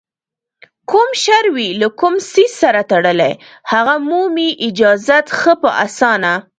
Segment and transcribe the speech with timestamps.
[0.91, 3.33] کوم شر وي له کوم څیز سره تړلی،
[3.71, 6.33] هغه مومي اجازت ښه په اسانه